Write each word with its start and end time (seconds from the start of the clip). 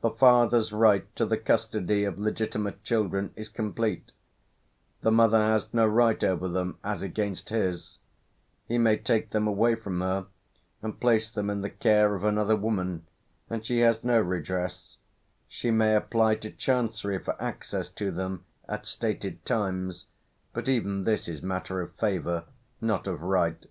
The 0.00 0.10
father's 0.10 0.72
right 0.72 1.06
to 1.14 1.24
the 1.24 1.36
custody 1.36 2.02
of 2.02 2.18
legitimate 2.18 2.82
children 2.82 3.32
is 3.36 3.48
complete; 3.48 4.10
the 5.02 5.12
mother 5.12 5.38
has 5.38 5.72
no 5.72 5.86
right 5.86 6.24
over 6.24 6.48
them 6.48 6.78
as 6.82 7.00
against 7.00 7.50
his; 7.50 8.00
he 8.66 8.76
may 8.76 8.96
take 8.96 9.30
them 9.30 9.46
away 9.46 9.76
from 9.76 10.00
her, 10.00 10.26
and 10.82 10.98
place 10.98 11.30
them 11.30 11.48
in 11.48 11.60
the 11.60 11.70
care 11.70 12.16
of 12.16 12.24
another 12.24 12.56
woman, 12.56 13.06
and 13.48 13.64
she 13.64 13.78
has 13.82 14.02
no 14.02 14.20
redress; 14.20 14.96
she 15.46 15.70
may 15.70 15.94
apply 15.94 16.34
to 16.34 16.50
Chancery 16.50 17.20
for 17.20 17.40
access 17.40 17.88
to 17.92 18.10
them 18.10 18.44
at 18.68 18.84
stated 18.84 19.44
times, 19.44 20.06
but 20.52 20.68
even 20.68 21.04
this 21.04 21.28
is 21.28 21.40
matter 21.40 21.80
of 21.80 21.94
favour, 21.94 22.46
not 22.80 23.06
of 23.06 23.22
right. 23.22 23.64